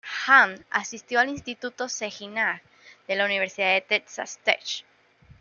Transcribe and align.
Ham 0.25 0.55
asistió 0.71 1.19
al 1.19 1.29
Instituto 1.29 1.87
Saginaw 1.87 2.59
y 3.07 3.11
a 3.13 3.15
la 3.17 3.25
Universidad 3.25 3.71
de 3.73 3.81
Texas 3.81 4.39
Tech. 4.43 4.83